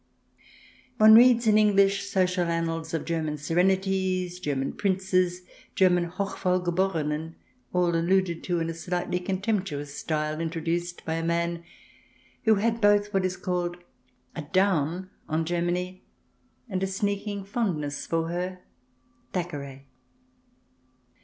[0.97, 5.43] One reads in English social annals of German Serenities, German Princes,
[5.75, 7.35] German Hochwohlgeborenen,
[7.71, 11.63] all alluded to in the slightly contemptuous style, introduced by a man
[12.45, 13.77] who had both what is called
[14.35, 16.01] a" down" on Germany,
[16.67, 18.57] and a sneaking fondness for her—
[19.33, 19.85] Thackeray.